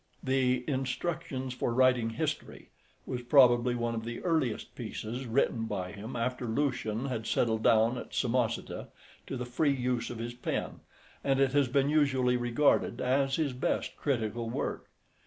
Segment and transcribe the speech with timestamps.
[0.23, 2.71] The "Instructions for Writing History"
[3.05, 7.99] was probably one of the earliest pieces written by him after Lucian had settled down
[7.99, 8.87] at Samosata
[9.27, 10.79] to the free use of his pen,
[11.23, 14.89] and it has been usually regarded as his best critical work.